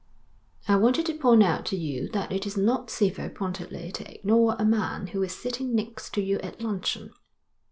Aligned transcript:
'I 0.67 0.77
wanted 0.77 1.05
to 1.05 1.13
point 1.13 1.43
out 1.43 1.63
to 1.67 1.75
you 1.77 2.07
that 2.09 2.31
it 2.31 2.47
is 2.47 2.57
not 2.57 2.89
civil 2.89 3.29
pointedly 3.29 3.91
to 3.91 4.11
ignore 4.15 4.55
a 4.57 4.65
man 4.65 5.05
who 5.05 5.21
is 5.21 5.31
sitting 5.37 5.75
next 5.75 6.11
to 6.15 6.23
you 6.23 6.39
at 6.39 6.59
luncheon.' 6.59 7.11